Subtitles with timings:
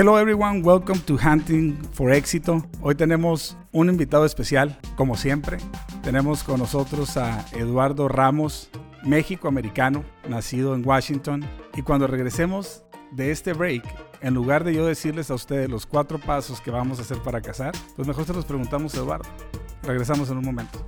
[0.00, 2.66] Hello everyone, welcome to Hunting for Éxito.
[2.80, 5.58] Hoy tenemos un invitado especial, como siempre.
[6.02, 8.70] Tenemos con nosotros a Eduardo Ramos,
[9.04, 11.44] México-americano, nacido en Washington.
[11.76, 13.84] Y cuando regresemos de este break,
[14.22, 17.42] en lugar de yo decirles a ustedes los cuatro pasos que vamos a hacer para
[17.42, 19.28] casar, pues mejor se los preguntamos a Eduardo.
[19.82, 20.78] Regresamos en un momento.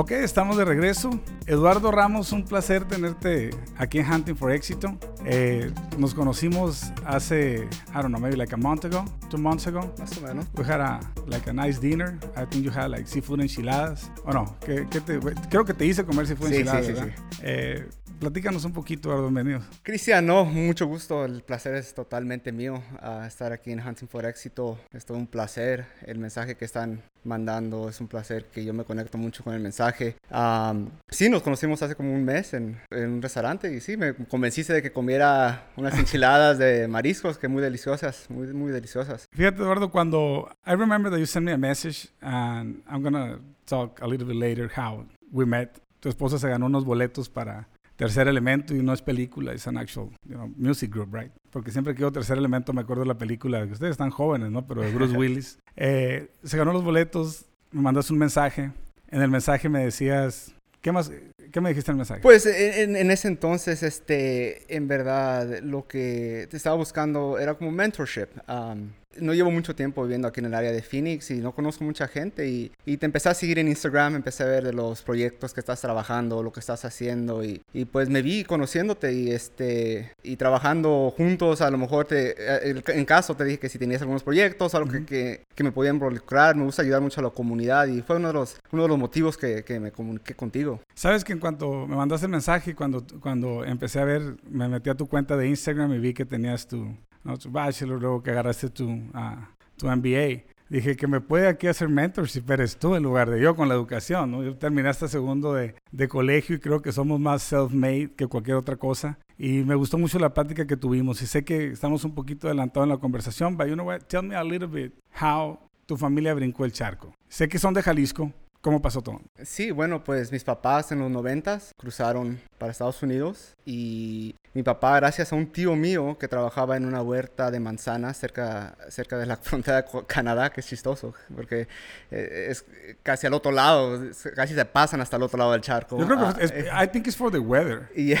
[0.00, 1.10] Ok, estamos de regreso.
[1.46, 4.96] Eduardo Ramos, un placer tenerte aquí en Hunting for Éxito.
[5.24, 9.92] Eh, nos conocimos hace, I don't know, maybe like a month ago, two months ago.
[9.98, 10.46] Más o menos.
[10.56, 12.16] We had a, like a nice dinner.
[12.36, 14.08] I think you had like seafood enchiladas.
[14.24, 15.18] O no, ¿qué, qué te,
[15.50, 17.14] creo que te hice comer seafood Sí, enchiladas, sí, sí, ¿verdad?
[17.42, 17.88] Eh,
[18.18, 19.60] platícanos un poquito, Eduardo, bienvenido.
[19.82, 21.24] Cristian, no, mucho gusto.
[21.24, 24.78] El placer es totalmente mío ah, estar aquí en Hunting for Éxito.
[24.92, 25.86] Es todo un placer.
[26.04, 29.60] El mensaje que están mandando es un placer que yo me conecto mucho con el
[29.60, 30.16] mensaje.
[30.30, 34.14] Am, sí, nos conocimos hace como un mes en, en un restaurante y sí, me
[34.14, 39.26] convenciste de que comiera unas enchiladas de mariscos que muy deliciosas, muy, muy deliciosas.
[39.32, 44.00] Fíjate, Eduardo, cuando I remember that you sent me a message, and I'm gonna talk
[44.02, 45.80] a little bit later how we met.
[46.00, 47.66] Tu esposa se ganó unos boletos para
[47.98, 51.32] Tercer Elemento y no es película, es an actual you know, music group, right?
[51.50, 54.52] Porque siempre que digo Tercer Elemento me acuerdo de la película, que ustedes están jóvenes,
[54.52, 54.64] ¿no?
[54.68, 55.58] Pero de Bruce Willis.
[55.74, 58.70] Eh, se ganó los boletos, me mandaste un mensaje.
[59.08, 61.10] En el mensaje me decías, ¿qué más?
[61.52, 62.20] ¿Qué me dijiste en el mensaje?
[62.20, 67.70] Pues en, en ese entonces, este, en verdad, lo que te estaba buscando era como
[67.70, 68.28] mentorship.
[68.48, 68.90] Um,
[69.20, 72.08] no llevo mucho tiempo viviendo aquí en el área de Phoenix y no conozco mucha
[72.08, 75.54] gente y, y te empecé a seguir en Instagram, empecé a ver de los proyectos
[75.54, 80.12] que estás trabajando, lo que estás haciendo y, y pues me vi conociéndote y este
[80.22, 84.02] y trabajando juntos, a lo mejor te, eh, en caso te dije que si tenías
[84.02, 87.30] algunos proyectos, algo que, que, que, me podía involucrar, me gusta ayudar mucho a la
[87.30, 90.80] comunidad y fue uno de los, uno de los motivos que, que me comuniqué contigo.
[90.94, 94.90] Sabes que en cuanto me mandaste el mensaje, cuando, cuando empecé a ver, me metí
[94.90, 97.38] a tu cuenta de Instagram y vi que tenías tu, ¿no?
[97.38, 99.38] tu bachelor, luego que agarraste tu, uh,
[99.76, 100.42] tu MBA.
[100.68, 103.74] Dije que me puede aquí hacer mentorship, eres tú en lugar de yo con la
[103.74, 104.32] educación.
[104.32, 104.42] ¿no?
[104.42, 108.56] Yo terminé hasta segundo de, de colegio y creo que somos más self-made que cualquier
[108.56, 109.18] otra cosa.
[109.38, 111.22] Y me gustó mucho la plática que tuvimos.
[111.22, 114.00] Y sé que estamos un poquito adelantados en la conversación, but you know what?
[114.08, 117.14] Tell me a little bit how tu familia brincó el charco.
[117.28, 119.20] Sé que son de Jalisco, ¿Cómo pasó todo?
[119.44, 124.96] Sí, bueno, pues mis papás en los noventas cruzaron para Estados Unidos y mi papá,
[124.96, 129.26] gracias a un tío mío que trabajaba en una huerta de manzanas cerca, cerca de
[129.26, 131.68] la frontera de Canadá, que es chistoso, porque
[132.10, 132.64] eh, es
[133.04, 134.00] casi al otro lado,
[134.34, 135.96] casi se pasan hasta el otro lado del charco.
[135.96, 137.88] Yo creo que es, I think it's for the weather.
[137.94, 138.14] Y,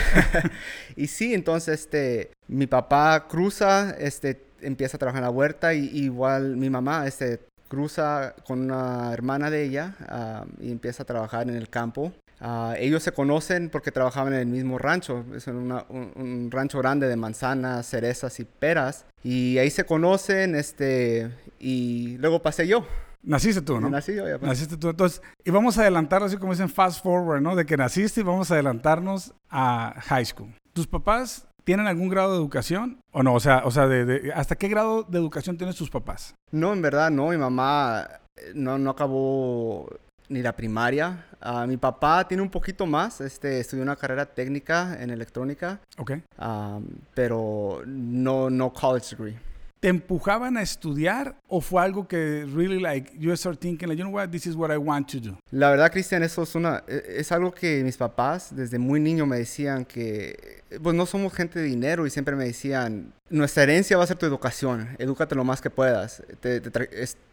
[0.96, 5.88] y sí, entonces este, mi papá cruza, este, empieza a trabajar en la huerta y
[5.98, 11.48] igual mi mamá, este, cruza con una hermana de ella uh, y empieza a trabajar
[11.48, 12.12] en el campo.
[12.40, 16.78] Uh, ellos se conocen porque trabajaban en el mismo rancho, es una, un, un, rancho
[16.78, 19.06] grande de manzanas, cerezas y peras.
[19.24, 22.86] Y ahí se conocen, este, y luego pasé yo.
[23.24, 23.90] Naciste tú, ¿no?
[23.90, 24.46] Nací yo, ya pasé.
[24.46, 24.90] Naciste tú.
[24.90, 27.56] Entonces, y vamos a adelantar, así como dicen fast forward, ¿no?
[27.56, 30.54] De que naciste y vamos a adelantarnos a high school.
[30.72, 33.34] Tus papás ¿Tienen algún grado de educación o no?
[33.34, 36.34] O sea, o sea de, de, ¿hasta qué grado de educación tienen tus papás?
[36.50, 37.28] No, en verdad no.
[37.28, 38.08] Mi mamá
[38.54, 39.86] no, no acabó
[40.30, 41.26] ni la primaria.
[41.44, 43.20] Uh, mi papá tiene un poquito más.
[43.20, 45.78] Este, estudió una carrera técnica en electrónica.
[45.98, 46.12] Ok.
[46.38, 49.38] Um, pero no, no college degree.
[49.80, 54.04] ¿Te empujaban a estudiar o fue algo que really like you start thinking like you
[54.04, 55.38] know what this is what I want to do?
[55.52, 59.38] La verdad, Cristian, eso es una es algo que mis papás desde muy niño me
[59.38, 64.04] decían que pues no somos gente de dinero y siempre me decían nuestra herencia va
[64.04, 66.22] a ser tu educación, edúcate lo más que puedas.
[66.40, 66.62] Te,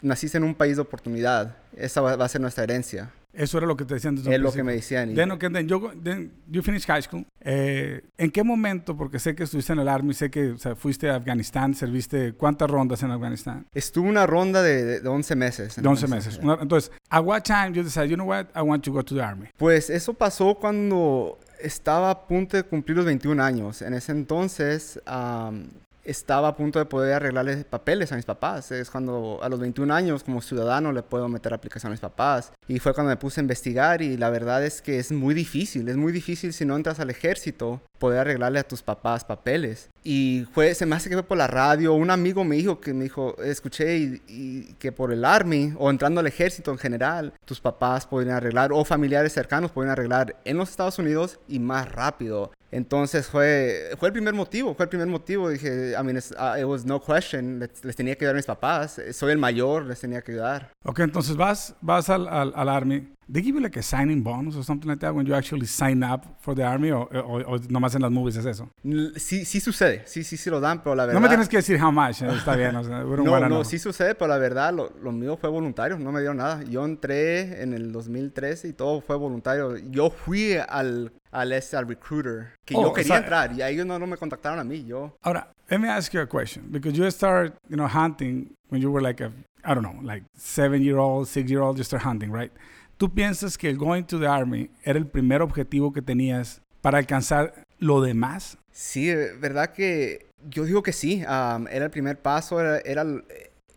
[0.01, 3.11] naciste en un país de oportunidad, esa va, a ser nuestra herencia.
[3.35, 5.13] Eso era lo que te decían desde Es lo que me decían.
[5.13, 7.25] Then, okay, then, yo, then you finished high school.
[7.41, 10.75] Eh, ¿En qué momento, porque sé que estuviste en el Army, sé que o sea,
[10.75, 13.65] fuiste a Afganistán, serviste, ¿cuántas rondas en Afganistán?
[13.73, 15.75] Estuve una ronda de, de 11 meses.
[15.75, 16.39] De 11 meses.
[16.41, 19.13] Una, entonces, ¿a what time you decided, you know what, I want to go to
[19.13, 19.47] the Army?
[19.57, 23.81] Pues eso pasó cuando estaba a punto de cumplir los 21 años.
[23.81, 25.67] En ese entonces um,
[26.03, 28.71] estaba a punto de poder arreglarle papeles a mis papás.
[28.71, 32.53] Es cuando a los 21 años como ciudadano le puedo meter aplicación a mis papás.
[32.67, 35.87] Y fue cuando me puse a investigar y la verdad es que es muy difícil.
[35.87, 39.89] Es muy difícil si no entras al ejército poder arreglarle a tus papás papeles.
[40.03, 41.93] Y fue, se me hace que fue por la radio.
[41.93, 45.89] Un amigo me dijo que me dijo, escuché y, y que por el Army o
[45.89, 50.57] entrando al ejército en general, tus papás podrían arreglar o familiares cercanos podrían arreglar en
[50.57, 52.51] los Estados Unidos y más rápido.
[52.75, 55.49] Entonces fue, fue el primer motivo, fue el primer motivo.
[55.49, 57.59] Dije, I mean, uh, it was no question.
[57.59, 58.99] Les, les, tenía que ayudar a mis papás.
[59.13, 60.71] Soy el mayor, les tenía que ayudar.
[60.83, 64.55] Ok, entonces vas, vas al, al, al Army, they give you like a signing bonus
[64.55, 67.57] or something like that when you actually sign up for the Army o, o, o
[67.69, 68.69] nomás en las movies es eso?
[69.17, 71.19] Sí, sí sucede, sí, sí, sí lo dan, pero la verdad...
[71.19, 72.75] No me tienes que decir how much, eh, está bien.
[72.75, 73.63] O sea, No, no, know.
[73.65, 76.63] sí sucede, pero la verdad, lo, lo mío fue voluntario, no me dieron nada.
[76.63, 79.77] Yo entré en el 2013 y todo fue voluntario.
[79.89, 83.85] Yo fui al, al, al recruiter, que Oh, yo o quería sea- entrar, y ellos
[83.85, 85.17] no, no me contactaron a mí, yo...
[85.23, 86.65] Ahora, let me ask you a question.
[86.69, 89.31] Because you started, you know, hunting when you were like a,
[89.65, 92.51] I don't know, like seven-year-old, six-year-old, you start hunting, right?
[92.97, 96.97] ¿Tú piensas que el going to the Army era el primer objetivo que tenías para
[96.97, 98.57] alcanzar lo demás?
[98.71, 101.23] Sí, eh, verdad que yo digo que sí.
[101.27, 103.05] am, era el primer paso, era, era,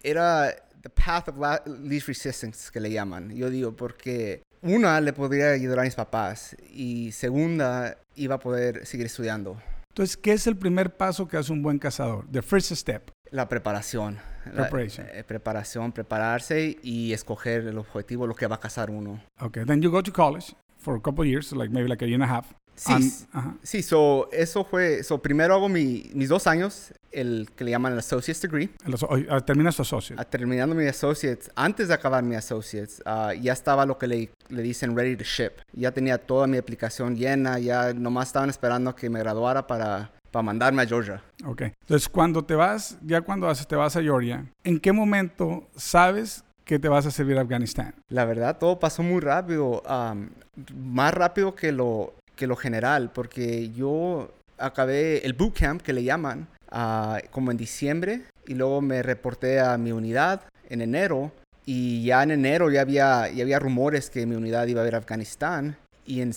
[0.03, 1.37] era the path of
[1.67, 3.35] least resistance que le llaman.
[3.35, 8.87] Yo digo porque una le podría ayudar a mis papás y segunda iba a poder
[8.87, 9.57] seguir estudiando.
[9.89, 12.25] Entonces, ¿qué es el primer paso que hace un buen cazador?
[12.31, 13.11] The first step.
[13.31, 14.19] La preparación.
[14.55, 19.21] La- eh, preparación, prepararse y escoger el objetivo, lo que va a cazar uno.
[19.41, 22.21] Okay, then you go to college for a couple years, like maybe like a year
[22.21, 22.47] and a half.
[22.75, 23.57] Sí, And- s- ajá.
[23.63, 27.93] sí, so, eso fue, so, primero hago mi- mis dos años, el que le llaman
[27.93, 28.71] el Associate's Degree.
[28.87, 28.95] El
[29.31, 30.23] ah, terminas tu associate.
[30.23, 34.31] Ah, terminando mi associates, antes de acabar mi associates, ah, ya estaba lo que le,
[34.51, 35.55] le dicen ready to ship.
[35.73, 40.43] Ya tenía toda mi aplicación llena, ya nomás estaban esperando que me graduara para, para
[40.43, 41.23] mandarme a Georgia.
[41.45, 41.63] Ok.
[41.63, 46.79] Entonces, cuando te vas, ya cuando te vas a Georgia, ¿en qué momento sabes que
[46.79, 47.95] te vas a servir a Afganistán?
[48.09, 50.31] La verdad, todo pasó muy rápido, am,
[50.75, 56.49] más rápido que lo, que lo general, porque yo acabé el bootcamp que le llaman
[56.71, 61.33] ah, como en diciembre y luego me reporté a mi unidad en enero
[61.65, 64.95] y ya en enero ya había, ya había rumores que mi unidad iba a ir
[64.95, 65.77] a Afganistán
[66.07, 66.33] y en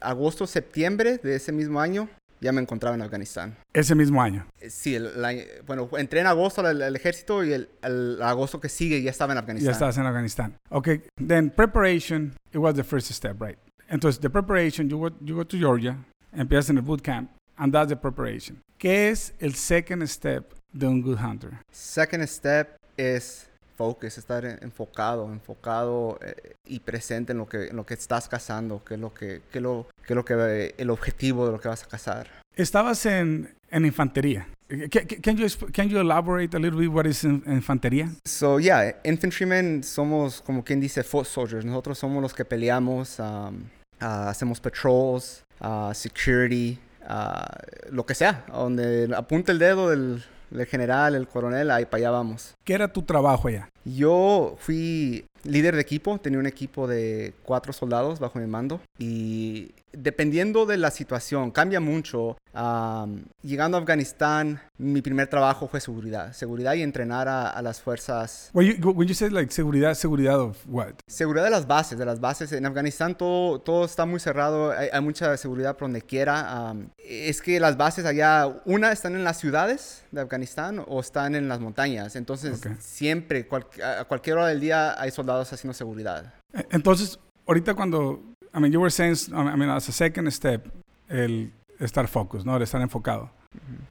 [0.00, 2.08] agosto, septiembre de ese mismo año
[2.42, 3.56] ya me encontraba en Afganistán.
[3.72, 4.46] Ese mismo año.
[4.60, 5.32] Eh, Sí, el- la-
[5.66, 9.32] bueno, entré en agosto al, al ejército y el, el agosto que sigue ya estaba
[9.32, 9.66] en Afganistán.
[9.66, 10.54] Ya estás en Afganistán.
[10.70, 10.88] Ok.
[11.26, 13.58] Then preparation, it was the first step, right?
[13.88, 15.96] Entonces, the preparation, you go, you go to Georgia,
[16.34, 18.60] empiezas en el bootcamp, and that's the preparation.
[18.78, 21.58] ¿Qué es el second step de un good hunter?
[21.70, 27.76] Second step es focus, estar en- enfocado, enfocado eh, y presente en lo que en
[27.76, 31.46] lo que estás cazando, que es lo que que lo que lo que el objetivo
[31.46, 32.28] de lo que vas a cazar.
[32.56, 34.46] Estabas en, en infantería.
[34.90, 38.10] Can, can you, can you elaborate a little bit what is in- infantería?
[38.24, 41.64] So yeah, infantrymen somos como quien dice foot soldiers.
[41.64, 43.64] Nosotros somos los que peleamos, um,
[44.00, 47.58] ah, hacemos patrols, ah, security, ah,
[47.90, 50.22] lo que sea, donde apunta el dedo del,
[50.52, 52.54] del general, el coronel, ahí para allá vamos.
[52.64, 53.71] ¿Qué era tu trabajo allá?
[53.84, 59.72] Yo fui líder de equipo, tenía un equipo de cuatro soldados bajo mi mando y
[59.92, 62.38] dependiendo de la situación, cambia mucho.
[62.54, 67.80] Am, llegando a Afganistán, mi primer trabajo fue seguridad, seguridad y entrenar a, a las
[67.80, 70.92] fuerzas, When you, when you like seguridad, seguridad of what?
[71.06, 72.52] seguridad de las bases, de las bases.
[72.52, 76.68] En Afganistán todo, todo está muy cerrado, hay, hay mucha seguridad por donde quiera.
[76.68, 81.34] Am, es que las bases allá, una están en las ciudades de Afganistán o están
[81.34, 82.72] en las montañas, entonces Ok.
[82.80, 86.32] siempre, cual- a cualquier hora del día hay soldados haciendo seguridad.
[86.52, 88.20] Eh, Entonces, ahorita cuando,
[88.54, 90.68] I mean, you were saying, I mean, as a second step,
[91.08, 92.56] el estar focused, ¿no?
[92.56, 93.30] El estar enfocado.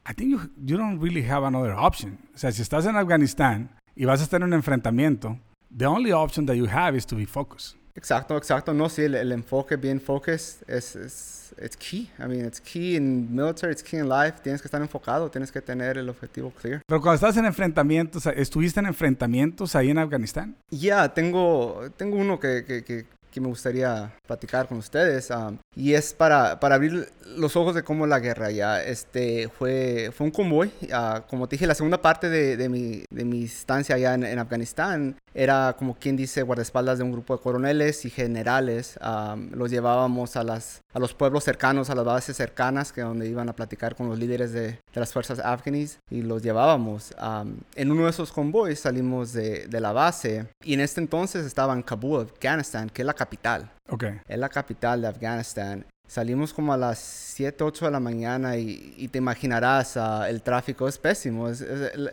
[0.08, 2.18] I think you, you don't really have another option.
[2.34, 5.38] O sea, si estás en Afganistán y vas a estar en un enfrentamiento,
[5.76, 7.76] the only option that you have is to be focused.
[7.94, 8.72] Exacto, exacto.
[8.72, 12.10] No, sí, el, el enfoque bien focused es, es it's key.
[12.18, 14.40] I mean, it's key in military, it's key in life.
[14.42, 16.82] Tienes que estar enfocado, tienes que tener el objetivo clear.
[16.86, 20.56] Pero cuando estás en enfrentamientos, ¿estuviste en enfrentamientos ahí en Afganistán?
[20.70, 25.30] Ya, tengo, tengo uno que, que, que, que me gustaría platicar con ustedes.
[25.30, 30.10] um, y es para, para abrir los ojos de cómo la guerra ya este, fue,
[30.14, 30.70] fue un convoy.
[30.92, 34.24] ah, como te dije, la segunda parte de, de, mi, de mi estancia allá en,
[34.24, 38.98] en Afganistán era como quien dice guardaespaldas de un grupo de coroneles y generales.
[39.00, 43.26] um, los llevábamos a, las, a los pueblos cercanos, a las bases cercanas, que donde
[43.28, 47.14] iban a platicar con los líderes de, de las fuerzas afganíes y los llevábamos.
[47.20, 51.46] um, en uno de esos convoys salimos de, de la base y en este entonces
[51.46, 53.70] estaba en Kabul, Afganistán, que es la capital.
[53.88, 54.04] Ok.
[54.28, 55.84] Es la capital de Afganistán.
[56.08, 60.42] Salimos como a las 7, 8 de la mañana y, y te imaginarás, ah, el
[60.42, 61.48] tráfico es pésimo.
[61.48, 62.10] es- es- el-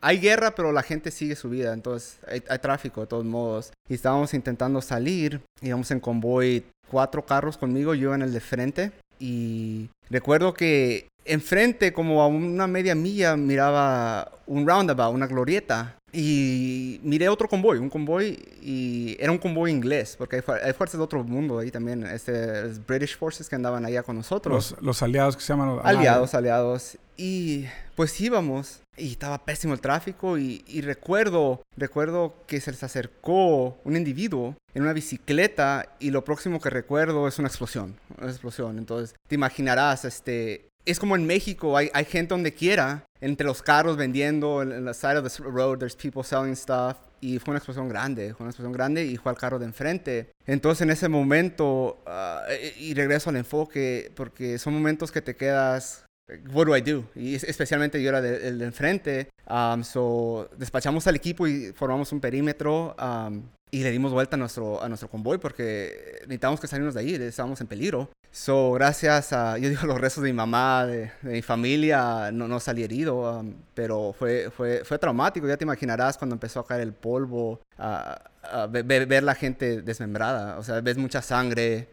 [0.00, 3.72] hay guerra, pero la gente sigue su vida, entonces hay, hay tráfico de todos modos.
[3.88, 8.92] Y estábamos intentando salir, íbamos en convoy, cuatro carros conmigo, yo en el de frente.
[9.18, 15.96] Y recuerdo que enfrente, como a una media milla, miraba un roundabout, una glorieta.
[16.12, 20.98] Y miré otro convoy, un convoy, y era un convoy inglés, porque hay, hay fuerzas
[20.98, 24.72] de otro mundo ahí también, este, es British Forces que andaban allá con nosotros.
[24.72, 26.98] Los, los aliados que se llaman aliados, aliados.
[27.16, 32.82] Y pues íbamos, y estaba pésimo el tráfico y, y, recuerdo, recuerdo que se les
[32.84, 38.30] acercó un individuo en una bicicleta y lo próximo que recuerdo es una explosión, una
[38.30, 38.78] explosión.
[38.78, 43.62] Entonces, te imaginarás, este, es como en México, hay, hay gente donde quiera, entre los
[43.62, 46.96] carros vendiendo, en, la side of the road, there's people selling stuff.
[47.20, 50.30] Y fue una explosión grande, fue una explosión grande y fue al carro de enfrente.
[50.46, 52.42] Entonces en ese momento, ah,
[52.78, 56.04] y regreso al enfoque, porque son momentos que te quedas
[56.52, 57.04] what do I do?
[57.14, 59.28] Y especialmente yo era el de, enfrente.
[59.48, 64.38] Um, so, despachamos al equipo y formamos un perímetro um, y le dimos vuelta a
[64.38, 68.10] nuestro, a nuestro convoy porque necesitábamos que salirnos de ahí, estábamos en peligro.
[68.30, 72.60] So, gracias a, yo digo, los restos de mi mamá, de, mi familia, no, no
[72.60, 75.46] salí herido, um, pero fue, fue, fue traumático.
[75.46, 80.58] Ya te imaginarás cuando empezó a caer el polvo, uh, ver, ver, la gente desmembrada.
[80.58, 81.88] O sea, ves mucha sangre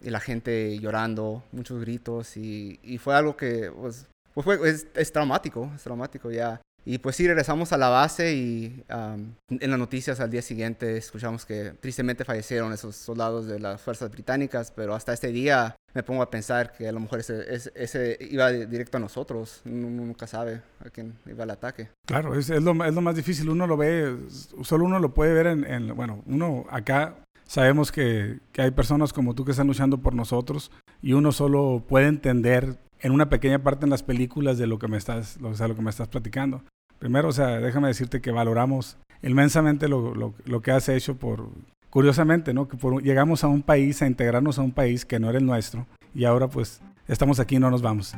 [0.00, 2.36] y la gente llorando, muchos gritos.
[2.36, 6.60] Y, y fue algo que, pues, pues fue, es, es, traumático, es traumático ya.
[6.84, 11.44] Y pues sí, regresamos a la base y en las noticias al día siguiente escuchamos
[11.44, 16.22] que tristemente fallecieron esos soldados de las fuerzas británicas, pero hasta este día me pongo
[16.22, 17.44] a pensar que a lo mejor ese,
[17.74, 19.62] ese, iba directo a nosotros.
[19.64, 21.88] Uno, nunca sabe a quién iba el ataque.
[22.06, 23.48] Claro, es, es, lo, es, lo, más difícil.
[23.50, 24.16] Uno lo ve,
[24.62, 29.12] solo uno lo puede ver en, en bueno, uno acá sabemos que, que, hay personas
[29.12, 30.70] como tú que están luchando por nosotros
[31.02, 34.88] y uno solo puede entender en una pequeña parte en las películas de lo que
[34.88, 36.62] me estás, o sea, lo que me estás platicando.
[36.98, 41.48] Primero, o sea, déjame decirte que valoramos inmensamente lo, lo, lo que has hecho por,
[41.90, 42.68] curiosamente, ¿no?
[42.68, 45.46] Que por, llegamos a un país, a integrarnos a un país que no era el
[45.46, 48.14] nuestro y ahora pues estamos aquí y no nos vamos.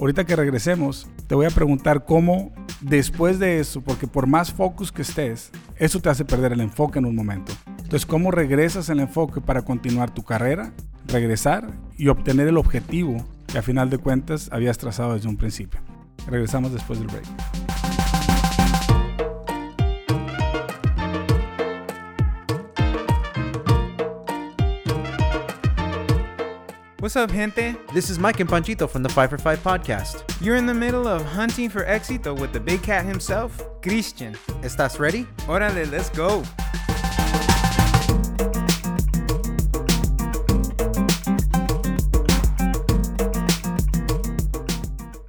[0.00, 4.90] Ahorita que regresemos, te voy a preguntar cómo después de eso, porque por más focus
[4.90, 7.52] que estés, eso te hace perder el enfoque en un momento.
[7.68, 10.72] Entonces, ¿cómo regresas el enfoque para continuar tu carrera,
[11.06, 13.24] regresar y obtener el objetivo
[13.54, 15.80] que a final de cuentas habías trazado desde un principio?
[16.26, 17.24] Regresamos después del break.
[26.98, 27.76] What's up, gente?
[27.92, 30.24] This is Mike and Panchito from the 5 for 5 podcast.
[30.40, 34.34] You're in the middle of hunting for éxito with the big cat himself, Christian.
[34.62, 35.28] ¿Estás ready?
[35.46, 36.42] Órale, let's go.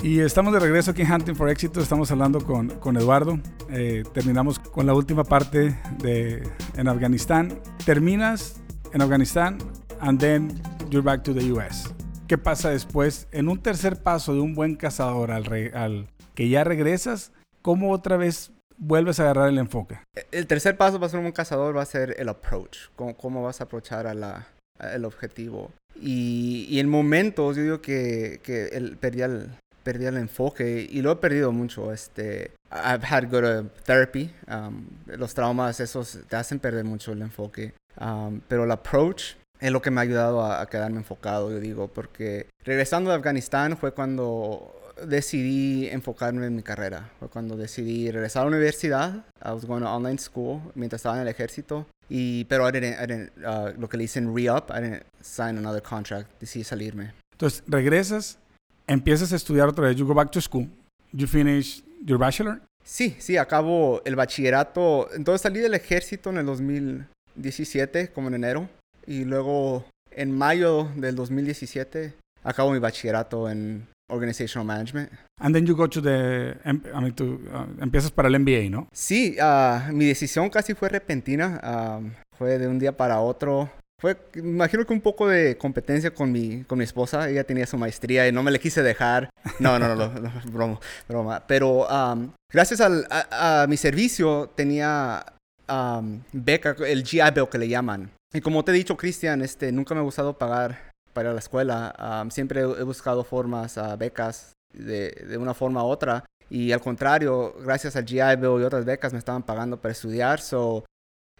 [0.05, 1.81] Y estamos de regreso aquí en Hunting for Éxito.
[1.81, 3.39] Estamos hablando con, con Eduardo.
[3.71, 6.47] Eh, terminamos con la última parte de
[6.77, 7.59] en Afganistán.
[7.87, 8.61] Terminas
[8.93, 9.57] en Afganistán
[10.01, 11.91] and then you're back to the US.
[12.27, 13.27] ¿Qué pasa después?
[13.31, 17.31] En un tercer paso de un buen cazador al, al que ya regresas,
[17.63, 19.97] ¿cómo otra vez vuelves a agarrar el enfoque?
[20.31, 23.41] El tercer paso para ser un buen cazador va a ser el approach, cómo, cómo
[23.41, 25.71] vas a aprovechar a la, el objetivo.
[25.99, 29.49] Y, y, en momentos yo digo que, que el, perdí, el,
[29.85, 31.93] perdí el enfoque y lo he perdido mucho.
[31.93, 34.33] Este, I've had go to therapy.
[34.47, 37.73] Um, los traumas esos te hacen perder mucho el enfoque.
[38.01, 41.87] Um, pero el approach es lo que me ha ayudado a, quedarme enfocado, yo digo,
[41.87, 44.75] porque regresando de Afganistán fue cuando
[45.07, 47.11] decidí enfocarme en mi carrera.
[47.19, 49.23] Fue cuando decidí regresar a la universidad.
[49.43, 51.85] I was going to online school mientras estaba en el ejército.
[52.09, 55.57] Y, pero I didn't, I didn't, uh, lo que le dicen re-up, I didn't sign
[55.57, 56.29] another contract.
[56.39, 57.13] Decidí salirme.
[57.31, 58.39] Entonces, regresas,
[58.87, 59.95] empiezas a estudiar otra vez.
[59.95, 60.67] You go back to school.
[61.11, 62.61] You finish your bachelor.
[62.83, 65.09] Sí, sí, acabo el bachillerato.
[65.13, 68.69] Entonces salí del ejército en el 2017, como en enero.
[69.07, 72.13] Y luego, en mayo del 2017,
[72.43, 75.11] acabo mi bachillerato en Organizational Management.
[75.39, 78.87] And then you go to the, I mean, to, uh, empiezas para el MBA, ¿no?
[78.93, 81.97] Sí, uh, mi decisión casi fue repentina.
[81.99, 83.69] Um, fue de un día para otro.
[84.05, 87.27] Fue, imagino que un poco de competencia con mi, con mi esposa.
[87.27, 89.31] Ella tenía su maestría y no me le quise dejar.
[89.57, 91.43] No, no, no, no, broma, broma.
[91.47, 95.25] Pero um, gracias al, a, a, mi servicio tenía
[95.67, 98.11] um, beca, el GI Bill que le llaman.
[98.31, 102.27] Y como te he dicho, Cristian, este, nunca me ha gustado pagar para la escuela.
[102.29, 106.23] siempre he buscado formas, uh, becas, de, de, una forma u otra.
[106.47, 110.41] Y al contrario, gracias al GI Bill y otras becas me estaban pagando para estudiar.
[110.41, 110.85] So,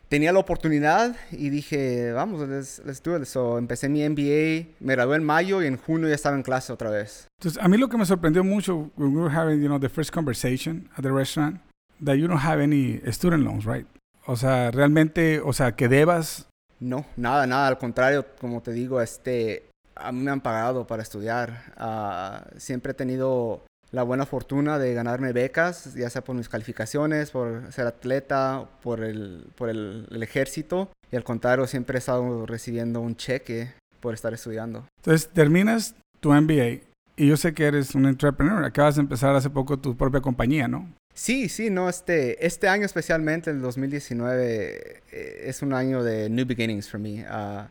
[0.09, 3.25] tenía la oportunidad y dije, vamos, let's, let's do it.
[3.25, 6.71] So, empecé mi MBA, me gradué en mayo y en junio ya estaba en clase
[6.73, 7.27] otra vez.
[7.39, 9.89] Entonces, a mí lo que me sorprendió mucho, when we were having, you know, the
[9.89, 11.59] first conversation at the restaurant,
[12.03, 13.85] that you don't have any student loans, right?
[14.27, 16.47] O sea, realmente, o sea, que debas
[16.79, 17.67] no, nada, nada.
[17.67, 21.73] Al contrario, como te digo, este, a mí me han pagado para estudiar.
[21.79, 27.31] Uh, siempre he tenido la buena fortuna de ganarme becas, ya sea por mis calificaciones,
[27.31, 30.89] por ser atleta, por el, por el, el ejército.
[31.11, 34.85] Y al contrario, siempre he estado recibiendo un cheque por estar estudiando.
[34.97, 36.81] Entonces, terminas tu MBA
[37.17, 38.63] Y yo sé que eres un entrepreneur.
[38.65, 40.91] Acabas de empezar hace poco tu propia compañía, ¿no?
[41.13, 46.45] Sí, sí, no, este, este año especialmente, el 2019, eh, es un año de new
[46.45, 47.21] beginnings for me.
[47.21, 47.63] Eh,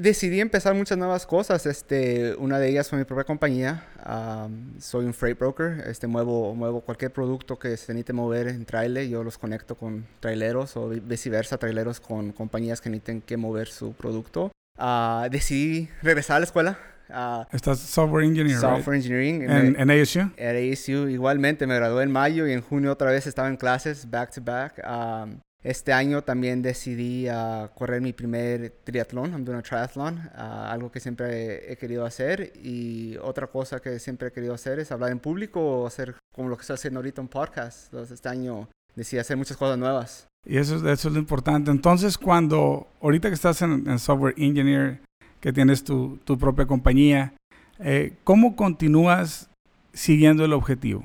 [0.00, 1.66] decidí empezar muchas nuevas cosas.
[1.66, 3.84] Este, una de ellas fue mi propia compañía.
[4.06, 5.84] Um, soy un freight broker.
[5.86, 9.08] Este, muevo, muevo cualquier producto que se necesite mover en trailer.
[9.08, 13.92] Yo los conecto con traileros o viceversa, traileros con compañías que necesiten que mover su
[13.92, 14.50] producto.
[14.78, 16.78] Uh, decidí regresar a la escuela.
[17.08, 19.42] Uh, Estás software engineer, Software engineering.
[19.42, 20.30] En, en, ASU.
[20.36, 21.08] En ASU.
[21.08, 24.40] Igualmente, me gradué en mayo y en junio otra vez estaba en clases, back to
[24.42, 24.82] back.
[24.86, 30.40] Um, este año también decidí uh, correr mi primer triatlón, I'm doing a triathlon, uh,
[30.68, 32.52] algo que siempre he, querido hacer.
[32.62, 36.50] Y otra cosa que siempre he querido hacer es hablar en público o hacer como
[36.50, 37.86] lo que estoy haciendo ahorita un podcast.
[37.86, 40.26] Entonces este año decidí hacer muchas cosas nuevas.
[40.46, 41.70] Y eso, eso es lo importante.
[41.70, 45.00] Entonces cuando, ahorita que estás en, software engineer,
[45.40, 47.32] que tienes tu, tu propia compañía,
[47.78, 49.48] eh, ¿cómo continúas
[49.94, 51.04] siguiendo el objetivo?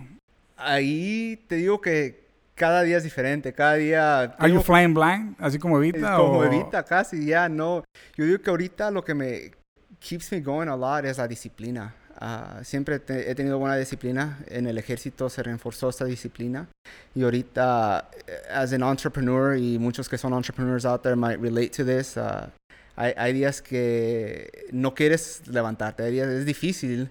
[0.58, 2.29] Ahí te digo que
[2.60, 4.36] cada día es diferente, cada día...
[4.38, 5.34] ¿Are you flying blind?
[5.40, 6.18] ¿Así como Evita?
[6.18, 7.86] Como Evita, casi, ya, no.
[8.18, 9.52] Yo digo que ahorita lo que me
[10.00, 11.96] keeps me going a lot es la disciplina.
[12.20, 14.40] Uh, siempre he tenido buena disciplina.
[14.48, 16.68] En el ejército se reforzó esta disciplina.
[17.16, 21.70] Y ahorita, eh, as an entrepreneur, y muchos que son entrepreneurs out there might relate
[21.70, 22.50] to this, uh,
[22.98, 26.04] hay, hay, días que no quieres levantarte.
[26.04, 27.10] Hay días, es difícil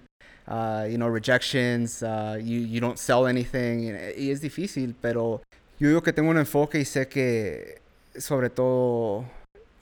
[0.49, 5.41] uh, you know, rejections, uh, you, you don't sell anything, y es difícil, pero
[5.79, 7.81] yo digo que tengo un enfoque y sé que,
[8.17, 9.25] sobre todo,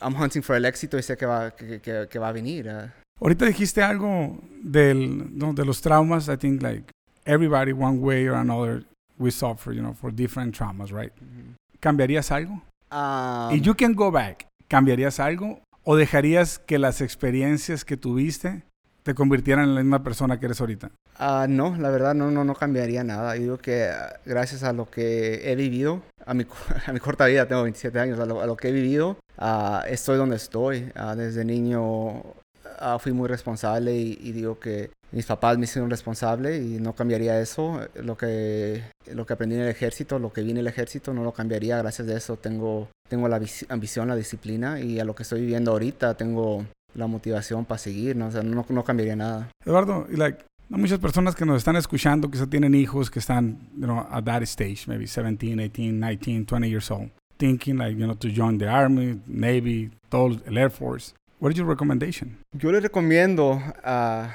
[0.01, 2.67] I'm hunting for el éxito y sé que va, que, que, que va a venir.
[2.67, 2.89] Uh.
[3.19, 6.91] Ahorita dijiste algo del, no, de los traumas, I think like
[7.25, 8.83] everybody one way or another
[9.17, 11.11] we suffer, you know, for different traumas, right?
[11.19, 11.79] Mm -hmm.
[11.79, 12.61] ¿Cambiarías algo?
[12.91, 15.61] Um, y you can go back, ¿cambiarías algo?
[15.83, 18.63] ¿O dejarías que las experiencias que tuviste
[19.07, 20.91] te convirtieran en la misma persona que eres ahorita?
[21.17, 23.37] Uh, no, la verdad no, no, no cambiaría nada.
[23.37, 26.45] Yo digo que uh, gracias a lo que he vivido, a mi,
[26.85, 29.79] a mi corta vida, tengo 27 años, a lo, a lo que he vivido, uh,
[29.87, 30.91] estoy donde estoy.
[31.15, 32.21] desde niño
[32.99, 37.39] fui muy responsable y, y, digo que mis papás me hicieron responsable y no cambiaría
[37.39, 37.79] eso.
[37.95, 41.23] Lo que, lo que aprendí en el ejército, lo que vi en el ejército, no
[41.23, 41.77] lo cambiaría.
[41.77, 43.39] Gracias a eso tengo, tengo la
[43.69, 46.65] ambición, la disciplina y a lo que estoy viviendo ahorita tengo
[46.97, 48.27] la motivación para seguir, ¿no?
[48.27, 49.49] O sea, no, no cambiaría nada.
[49.63, 53.85] Eduardo, like, hay muchas personas que nos están escuchando, que tienen hijos, que están, you
[53.85, 58.15] know, at that stage, maybe 17, 18, 19, 20 years old, thinking like, you know,
[58.15, 61.13] to join the Army, Navy, todo el Air Force.
[61.39, 62.37] What is your recommendation?
[62.51, 64.33] Yo les recomiendo a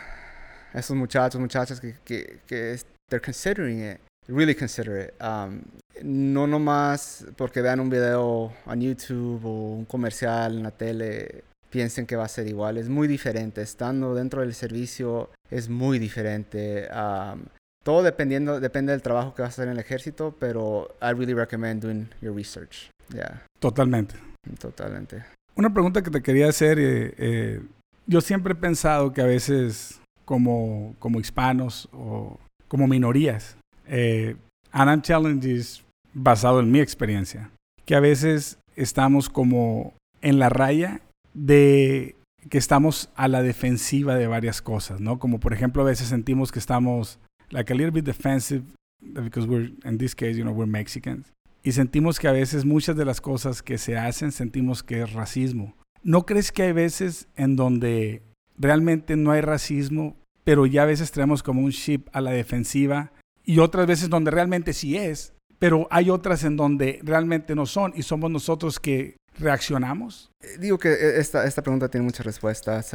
[0.72, 5.14] esos muchachos, muchachas que, que, que they're considering it, really consider it.
[5.20, 5.62] Um,
[6.02, 12.06] no nomás porque vean un video en YouTube o un comercial en la tele piensen
[12.06, 12.76] que va a ser igual.
[12.76, 13.62] Es muy diferente.
[13.62, 16.88] Estando dentro del servicio es muy diferente.
[16.92, 17.46] Um,
[17.82, 21.34] todo dependiendo, depende del trabajo que vas a hacer en el ejército, pero I really
[21.34, 22.90] recommend doing your research.
[23.12, 23.42] Yeah.
[23.58, 24.14] Totalmente.
[24.60, 25.24] Totalmente.
[25.56, 27.60] Una pregunta que te quería hacer, eh, eh,
[28.06, 33.56] yo siempre he pensado que a veces como, como hispanos o como minorías,
[33.86, 34.36] eh,
[34.72, 37.50] and Challenge is basado en mi experiencia,
[37.84, 41.00] que a veces estamos como en la raya
[41.34, 42.16] de
[42.48, 45.18] que estamos a la defensiva de varias cosas, ¿no?
[45.18, 47.18] Como por ejemplo a veces sentimos que estamos
[47.50, 48.64] like a little bit defensive
[49.00, 51.32] because we're in this case, you know, we're Mexicans.
[51.62, 55.12] Y sentimos que a veces muchas de las cosas que se hacen sentimos que es
[55.12, 55.74] racismo.
[56.02, 58.22] ¿No crees que hay veces en donde
[58.58, 63.12] realmente no hay racismo, pero ya a veces traemos como un chip a la defensiva
[63.44, 67.92] y otras veces donde realmente sí es, pero hay otras en donde realmente no son
[67.94, 70.30] y somos nosotros que reaccionamos?
[70.40, 72.92] Eh, digo que eh, esta, esta pregunta tiene muchas respuestas.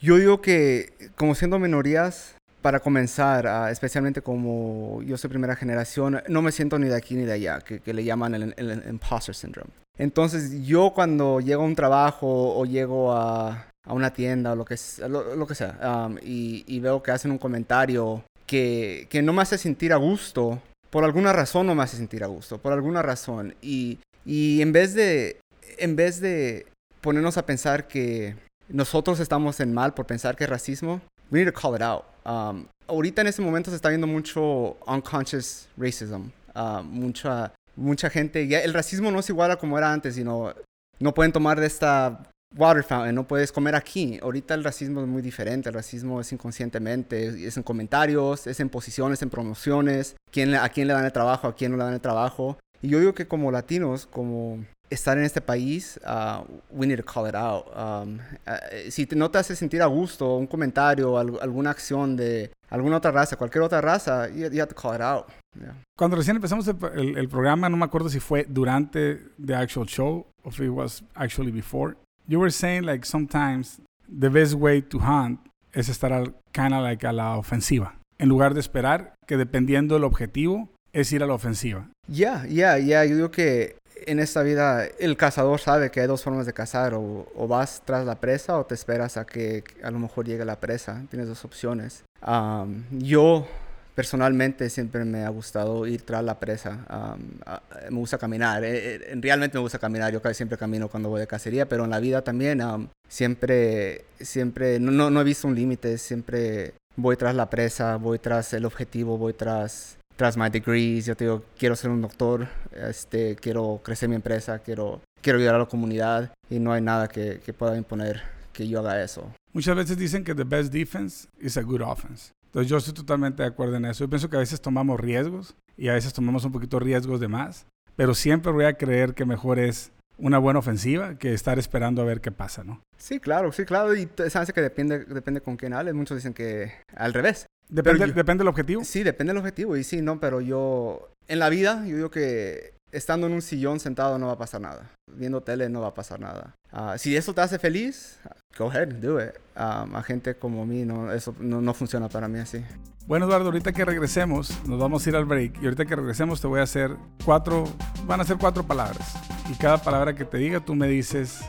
[0.00, 6.20] yo digo que como siendo minorías, para comenzar, ah, especialmente como yo soy primera generación,
[6.26, 9.36] no me siento ni de aquí ni de allá, que, le llaman el, el, imposter
[9.36, 9.70] syndrome.
[9.96, 14.64] Entonces yo cuando llego a un trabajo o llego a, a una tienda o lo
[14.64, 14.74] que,
[15.08, 19.58] lo, que sea y, y, veo que hacen un comentario que, que no me hace
[19.58, 23.54] sentir a gusto, por alguna razón no me hace sentir a gusto, por alguna razón.
[23.62, 25.38] Y, y en vez de
[25.78, 26.66] en vez de
[27.00, 28.36] ponernos a pensar que
[28.68, 32.04] nosotros estamos en mal por pensar que es racismo, we need to call it out.
[32.24, 36.30] Um, ahorita en este momento se está viendo mucho unconscious racism.
[36.54, 40.54] Uh, mucha, mucha gente, ya el racismo no es igual a como era antes, sino
[40.98, 42.22] no pueden tomar de esta
[42.56, 44.18] water fountain, no puedes comer aquí.
[44.22, 48.68] Ahorita el racismo es muy diferente, el racismo es inconscientemente, es en comentarios, es en
[48.68, 51.94] posiciones, en promociones, quién, a quién le dan el trabajo, a quién no le dan
[51.94, 52.58] el trabajo.
[52.82, 57.04] Y yo digo que como latinos, como estar en este país, uh, we need to
[57.04, 57.66] call it out.
[57.76, 62.50] Um, uh, si no te hace sentir a gusto, un comentario, al, alguna acción de
[62.70, 65.26] alguna otra raza, cualquier otra raza, you, you have to call it out.
[65.58, 65.74] Yeah.
[65.96, 69.86] Cuando recién empezamos el, el, el, programa, no me acuerdo si fue durante the actual
[69.86, 71.96] show or if it was actually before.
[72.28, 75.40] You were saying like sometimes the best way to hunt
[75.72, 80.04] es estar kind of like a la ofensiva, en lugar de esperar que dependiendo del
[80.04, 81.88] objetivo es ir a la ofensiva.
[82.08, 82.78] Yeah, yeah.
[82.78, 83.04] Yeah.
[83.04, 86.94] Yo digo que en esta vida el cazador sabe que hay dos formas de cazar,
[86.94, 90.44] o, o, vas tras la presa o te esperas a que a lo mejor llegue
[90.44, 91.02] la presa.
[91.10, 92.04] Tienes dos opciones.
[92.26, 93.46] Um, yo
[93.94, 96.86] personalmente siempre me ha gustado ir tras la presa.
[96.90, 98.62] Um, me gusta caminar.
[98.64, 100.12] Eh, eh, realmente me gusta caminar.
[100.12, 104.78] Yo siempre camino cuando voy de cacería, pero en la vida también um, siempre, siempre,
[104.78, 105.96] no, no, no he visto un límite.
[105.98, 111.16] Siempre voy tras la presa, voy tras el objetivo, voy tras tras my degrees, yo
[111.16, 115.58] te digo, quiero ser un doctor, este, quiero crecer mi empresa, quiero, quiero ayudar a
[115.58, 119.30] la comunidad y no hay nada que, que pueda imponer que yo haga eso.
[119.52, 122.32] Muchas veces dicen que the best defense is a good offense.
[122.46, 124.04] Entonces yo estoy totalmente de acuerdo en eso.
[124.04, 127.28] Yo pienso que a veces tomamos riesgos y a veces tomamos un poquito riesgos de
[127.28, 132.00] más, pero siempre voy a creer que mejor es una buena ofensiva que estar esperando
[132.00, 132.80] a ver qué pasa, ¿no?
[132.96, 133.94] Sí, claro, sí, claro.
[133.94, 135.94] Y sabes que depende, depende con quién hables.
[135.94, 137.46] Muchos dicen que al revés.
[137.68, 138.84] Depende, yo, depende del objetivo.
[138.84, 139.76] Sí, depende del objetivo.
[139.76, 143.80] Y sí, no, pero yo, en la vida, yo digo que estando en un sillón
[143.80, 144.90] sentado no va a pasar nada.
[145.12, 146.54] Viendo tele no va a pasar nada.
[146.72, 148.18] Uh, si eso te hace feliz,
[148.58, 149.34] go ahead, do it.
[149.56, 152.64] Um, a gente como mí, no, eso no, no, funciona para mí así.
[153.06, 155.62] Bueno, Eduardo, ahorita que regresemos, nos vamos a ir al break.
[155.62, 156.90] Y ahorita que regresemos, te voy a hacer
[157.24, 157.64] cuatro,
[158.06, 159.14] van a ser cuatro palabras.
[159.50, 161.40] Y cada palabra que te diga, tú me dices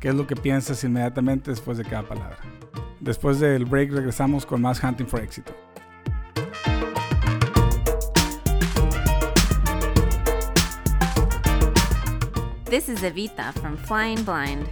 [0.00, 2.38] qué es lo que piensas inmediatamente después de cada palabra.
[3.02, 5.52] Después del break regresamos con más Hunting for Éxito.
[12.66, 14.68] This is Evita from Flying Blind.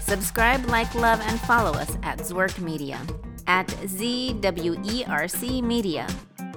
[0.00, 2.98] Subscribe, like, love, and follow us at Zwerk Media
[3.46, 6.06] at ZWERC Media.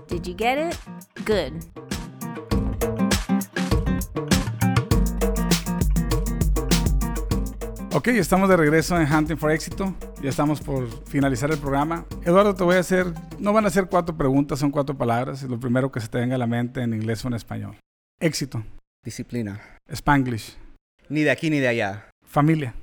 [0.08, 0.78] Did you get it?
[1.26, 1.66] Good.
[7.98, 9.92] Ok, estamos de regreso en Hunting for Éxito.
[10.22, 12.06] Ya estamos por finalizar el programa.
[12.24, 13.08] Eduardo, te voy a hacer,
[13.40, 15.42] no van a ser cuatro preguntas, son cuatro palabras.
[15.42, 17.76] Lo primero que se te venga a la mente en inglés o en español.
[18.20, 18.64] Éxito.
[19.04, 19.80] Disciplina.
[19.90, 20.60] Spanglish.
[21.10, 22.12] Ni de aquí ni de allá.
[22.24, 22.76] Familia.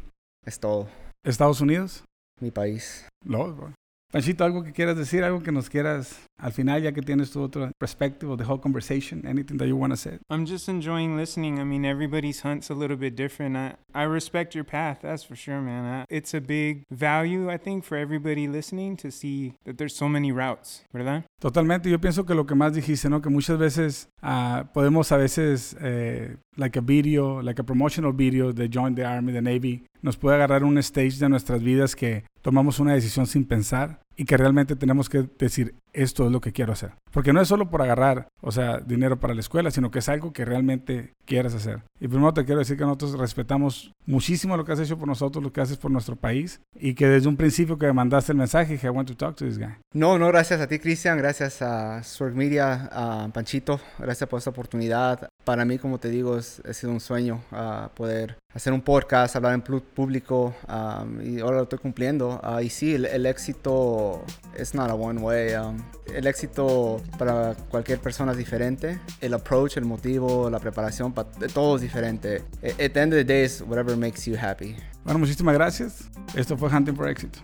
[0.44, 0.88] Es todo.
[1.22, 2.02] Estados Unidos.
[2.40, 3.06] Mi país.
[3.24, 3.72] Lo,
[4.10, 7.40] Panchito, algo que quieras decir, algo que nos quieras al final, ya que tienes tu
[7.42, 10.18] otro perspective of the whole conversation, anything that you want to say?
[10.28, 11.58] I'm just enjoying listening.
[11.58, 13.56] I mean, everybody's hunt's a little bit different.
[13.56, 15.84] I, I respect your path, that's for sure, man.
[15.84, 20.08] I, it's a big value, I think, for everybody listening to see that there's so
[20.08, 21.24] many routes, ¿verdad?
[21.40, 21.90] Totalmente.
[21.90, 23.20] Yo pienso que lo que más dijiste, ¿no?
[23.20, 28.52] Que muchas veces uh, podemos a veces, eh, like a video, like a promotional video
[28.52, 32.24] de Join the Army, the Navy, nos puede agarrar un stage de nuestras vidas que
[32.42, 36.52] tomamos una decisión sin pensar y que realmente tenemos que decir, esto es lo que
[36.52, 36.92] quiero hacer.
[37.10, 40.08] Porque no es solo por agarrar, o sea, dinero para la escuela, sino que es
[40.08, 41.82] algo que realmente quieres hacer.
[42.00, 45.42] Y primero te quiero decir que nosotros respetamos muchísimo lo que has hecho por nosotros,
[45.42, 48.72] lo que haces por nuestro país, y que desde un principio que mandaste el mensaje,
[48.72, 49.76] dije, I want to talk to this guy.
[49.92, 54.50] No, no, gracias a ti, Cristian, gracias a Sword Media, a Panchito, gracias por esta
[54.50, 55.28] oportunidad.
[55.44, 59.36] Para mí, como te digo, es, ha sido un sueño uh, poder hacer un podcast,
[59.36, 62.40] hablar en público, um, y ahora lo estoy cumpliendo.
[62.42, 64.24] Uh, y sí, el, el éxito
[64.56, 65.54] es not a one way.
[65.54, 65.76] Um,
[66.14, 68.98] el éxito para cualquier persona es diferente.
[69.20, 71.12] El approach, el motivo, la preparación,
[71.52, 72.42] todo es diferente.
[72.62, 74.76] At the end of the day, it's whatever makes you happy.
[75.04, 76.10] Bueno, muchísimas gracias.
[76.34, 77.38] Esto fue Hunting for Éxito.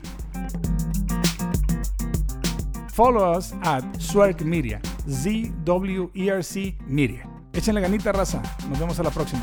[2.92, 7.29] Follow us at Zwerk Media, Z-W-E-R-C Media.
[7.52, 8.40] Échenle ganita, raza.
[8.68, 9.42] Nos vemos a la próxima.